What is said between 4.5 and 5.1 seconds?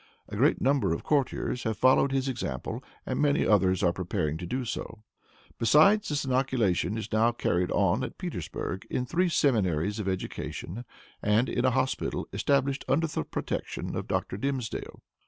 so.